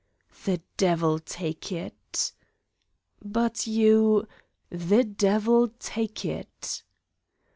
[0.45, 2.33] "The devil take it!"
[3.23, 4.27] "But you"
[4.87, 6.81] "The devil take it!"